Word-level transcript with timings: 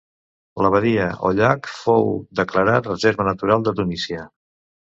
La 0.65 0.71
badia 0.75 1.03
o 1.29 1.31
llac 1.41 1.69
fou 1.75 2.09
declarat 2.41 2.91
reserva 2.93 3.29
natural 3.31 3.67
de 3.69 3.79
Tunísia. 3.83 4.27